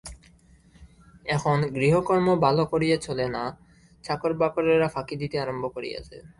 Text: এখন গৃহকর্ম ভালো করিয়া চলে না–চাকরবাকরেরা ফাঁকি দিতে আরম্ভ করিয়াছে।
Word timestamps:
এখন 1.25 1.57
গৃহকর্ম 1.73 2.27
ভালো 2.39 2.63
করিয়া 2.65 2.97
চলে 2.97 3.25
না–চাকরবাকরেরা 3.27 4.87
ফাঁকি 4.87 5.15
দিতে 5.15 5.35
আরম্ভ 5.39 5.63
করিয়াছে। 5.75 6.17